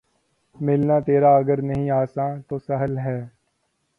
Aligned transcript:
ملنا 0.55 0.97
تیرا 0.99 1.31
اگر 1.35 1.61
نہیں 1.61 1.89
آساں‘ 1.91 2.31
تو 2.47 2.57
سہل 2.59 2.97
ہے 2.97 3.19